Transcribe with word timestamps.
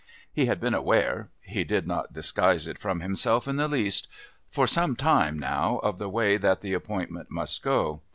He 0.33 0.47
had 0.47 0.59
been 0.59 0.73
aware 0.73 1.29
he 1.41 1.63
did 1.63 1.85
not 1.85 2.11
disguise 2.11 2.65
it 2.65 2.79
from 2.79 3.01
himself 3.01 3.47
in 3.47 3.57
the 3.57 3.67
least 3.67 4.07
for 4.49 4.65
some 4.65 4.95
time 4.95 5.37
now 5.37 5.77
of 5.83 5.99
the 5.99 6.09
way 6.09 6.37
that 6.37 6.61
the 6.61 6.73
appointment 6.73 7.29
must 7.29 7.61
go. 7.61 8.01